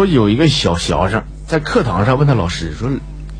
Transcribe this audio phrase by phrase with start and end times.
[0.00, 2.88] 说有一个小学生在课堂上问他老师说：“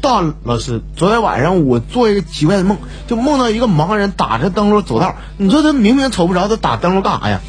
[0.02, 5.16] 大老师，昨天晚上我做一个奇怪的梦，就梦到一个盲人打着灯笼走道。
[5.38, 7.40] 你说他明明瞅不着，他打灯笼干啥呀？”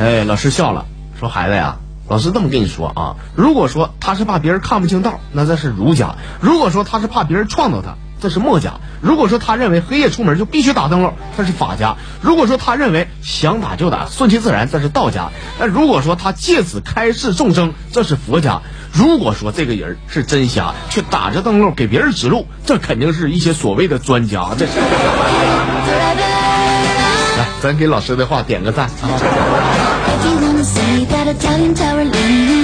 [0.00, 0.86] 哎，老师笑了，
[1.20, 1.76] 说：“孩子呀，
[2.08, 8.80] 老师这么跟你说啊，如果说他是怕别人看不清道，那这是儒家；如果说他是怕别人撞到他。”这是墨家。
[9.02, 11.96] 如果说他认为黑夜出门就必须打灯笼，这是法家。
[12.22, 15.28] 如果说他认为想打就打，顺其自然，这是道家。
[15.58, 18.62] 那如果说他借此开示众生，这是佛家。
[18.94, 24.46] 如果说这个人是真瞎，却打着灯笼给别人指路，这肯定是一些所谓的专家。
[24.58, 24.72] 这是。
[27.36, 29.20] 来，咱给老师的话点个赞啊！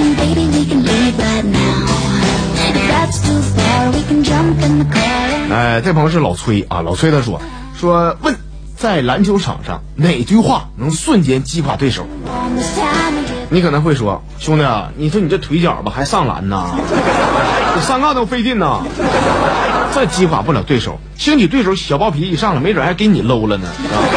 [5.51, 7.41] 哎，这朋友是老崔啊，老崔他说
[7.77, 8.33] 说问，
[8.77, 12.07] 在篮球场上哪句话能瞬间击垮对手？
[13.49, 14.63] 你可能会说，兄弟，
[14.95, 16.69] 你说你这腿脚吧还上篮呢，
[17.75, 18.81] 你上杠都费劲呢，
[19.93, 23.67] 这击垮不了对手，兴许对手小暴脾气上了，没准还给你搂了呢，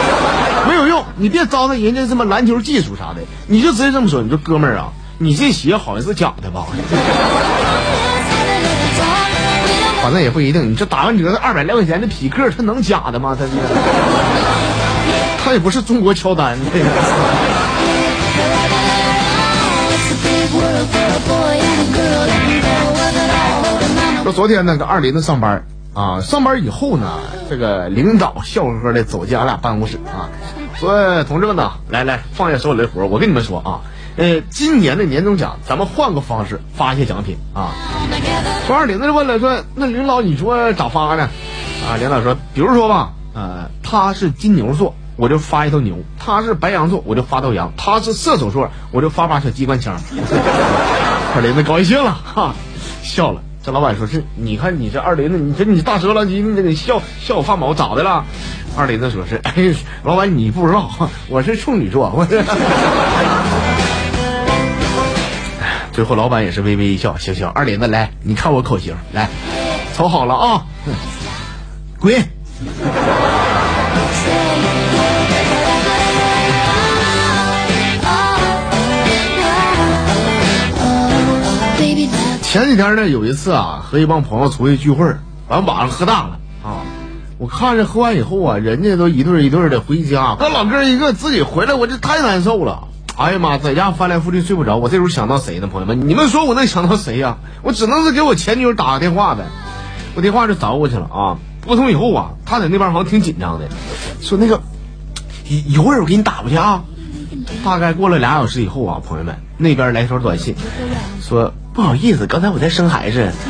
[0.69, 6.65] 没有用，你别糟蹋人家什么篮球技术啥的，你就直接这么说，你说哥们儿啊，你这鞋好像是假的吧？
[10.05, 13.35] 反正也不一定，你这打完折的二百来块钱的匹克，它能假的吗？
[13.41, 13.53] 它是，
[15.43, 16.59] 它也不是中国乔丹。
[24.25, 30.29] 说昨天那个二林子上班啊，上班以后呢，这个领导笑呵呵的走进俺俩办公室啊，
[30.79, 33.81] 说同志们呐，来来放下手里的活，我跟你们说啊。
[34.17, 37.73] 呃，今年的年终奖，咱们换个方式发一些奖品啊。
[38.67, 41.29] 说二林子就问了，说那领导你说咋发呢？
[41.87, 50.01] 啊，领导说，比如说吧，呃，他是金牛座，我就发一头牛；他是白羊座，我就发头羊；他是射手座，我就发把小机关枪。
[51.37, 52.55] 二林子高兴了，哈，
[53.03, 53.43] 笑了。
[53.63, 58.25] 这老板说是，你看你这二林子，你这你大舌狼藉，你这笑笑我发毛，咋的了？
[58.77, 60.91] 二林子说是，哎，老板你不知道，
[61.29, 62.43] 我是处女座，我是。
[65.95, 69.31] 最后，老板也是微微一笑，行行，二林子来，你看我口型，来，
[69.97, 70.67] 瞅好了啊，
[72.01, 72.13] 滚！
[82.43, 85.07] 前几天呢，有一次啊，和一帮朋友出去聚会，
[85.47, 86.83] 完晚上喝大了啊，
[87.39, 92.89] 我看着喝完以后啊，人家都一对一对的回家，那老哥一个自己回来，我就太难受了。
[93.17, 95.69] 哎呀妈，在家翻来覆去睡不着，我这时候想到谁呢？
[95.69, 97.37] 朋友们，你们说我能想到谁呀？
[97.63, 99.45] 我只能是给我前女友打个电话呗。
[100.17, 103.69] 我电话就找过去了啊，拨通以后啊，她在那边好像挺紧张的，
[104.21, 104.61] 说那个
[105.49, 106.83] 一一会儿我给你打过去啊。
[107.65, 110.57] 大概过了俩小时以后啊，朋友们那边来条短信，
[111.21, 113.31] 说不好意思，刚才我在生孩子。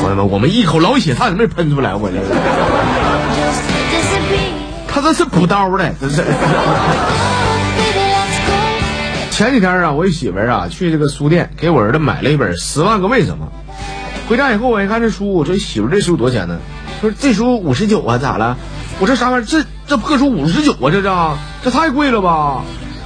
[0.00, 2.18] 朋友们，我们一口老血差点没喷出来，我这。
[4.88, 6.24] 他这是补刀的，这是。
[9.30, 13.46] 前几天啊，我媳妇儿啊去这个书店给我儿子买了一本《十万个为什么》。
[14.28, 16.58] 回家以后我一看这书，我说媳妇儿这书多少钱呢？
[17.00, 18.56] 说这书五十九啊，咋了？
[18.98, 19.46] 我说啥玩意儿？
[19.46, 20.90] 这这破书五十九啊？
[20.90, 22.62] 这这这太贵了吧？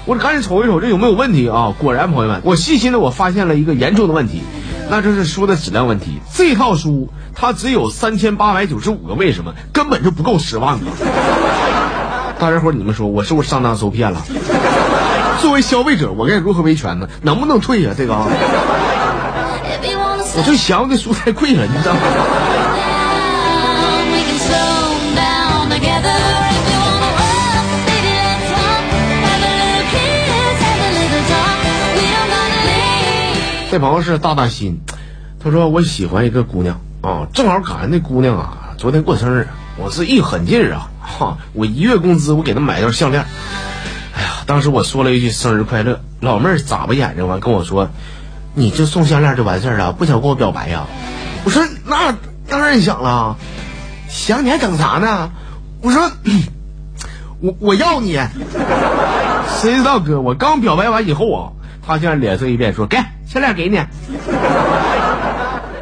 [0.06, 1.75] 我赶紧瞅一瞅这有没有问题啊？
[1.78, 4.41] 果然，朋友们，我细心的我发现了一个严重的问题，
[4.88, 6.19] 那就是书的质量问题。
[6.34, 10.87] 这套书它只有三千八百九十五个为什么，根本就不够十万个。
[12.43, 14.21] 大家伙，你们说我是不是上当受骗了？
[15.41, 17.09] 作为消费者，我该如何维权呢？
[17.23, 17.93] 能不能退呀？
[17.97, 18.15] 这个，
[20.37, 22.01] 我就嫌我这书太贵了，你知道吗？
[33.71, 34.81] 这朋友是大大心，
[35.39, 40.88] 他说我喜欢一个姑娘啊，正好赶上那姑娘啊，昨天过生日，我是一狠劲儿啊。
[41.03, 41.38] 哈！
[41.53, 43.25] 我一月工资，我给他买条项链。
[44.16, 47.91] 哎呀，当时我说了一句生日快乐，老妹儿眨巴眼睛完跟我说
[48.55, 50.87] ：“你就送项链就完事儿了，不想跟我表白呀？”
[51.44, 52.14] 我说：“那
[52.49, 53.37] 当然想了，
[54.08, 55.32] 想你还等啥呢？”
[55.82, 56.08] 我说
[57.43, 58.12] ：“我我要你。”
[59.61, 61.50] 谁知道哥，我刚表白完以后啊，
[61.85, 63.81] 他竟然脸色一变，说：“给项链给你。”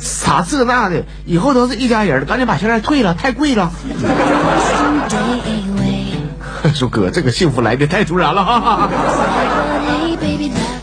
[0.00, 3.70] 啥这那的，以后都是一家人赶紧把项链退了，太贵了。
[6.74, 8.88] 说哥，这个幸福来的太突然了哈。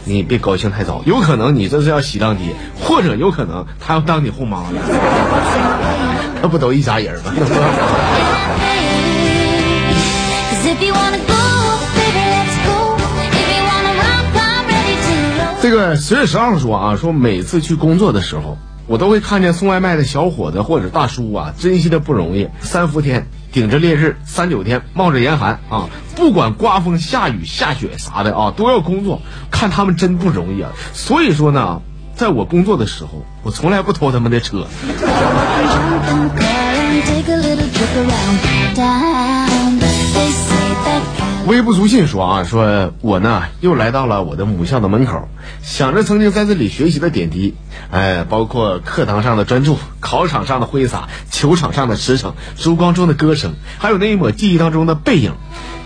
[0.06, 4.70] 你别高兴太早，有可能你这是要喜当爹，或者有可能他要当你后妈了。
[6.42, 7.34] 那不都一家人吗？
[15.60, 22.50] 这个十月十号说啊，说每次去工作的时候，我都会看见送外卖的小伙子或者大叔啊，珍惜的不容易。
[22.62, 30.72] 三伏天顶着烈日，三九天冒着严寒啊，不管刮风下雨下雪啥的啊，都要工作，看他们真不容易啊。
[30.94, 31.82] 所以说呢，
[32.16, 34.66] 在我工作的时候，我从来不偷他们的车。
[41.48, 45.30] 微不足信说啊，说我呢又来到了我的母校的门口，
[45.64, 47.56] 想着曾经在这里学习的点滴，
[47.90, 55.36] 哎，包括课堂上的专注，考场上的挥洒，球场上的驰骋，烛光中的歌声，还有那一抹记忆当中的背影。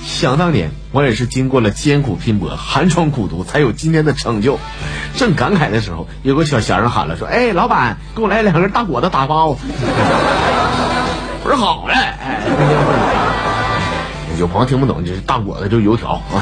[0.04, 4.58] 想当年，我也是经过了艰苦拼搏、寒窗苦读，才有今天的成就。
[5.16, 9.56] 正感慨的时候，有个小闲人喊了说：“哎，老板，给我来两根大果子打包。”
[11.44, 11.94] 我说好嘞，
[14.42, 16.42] 有朋友听不懂，就是大果子，就是油条啊。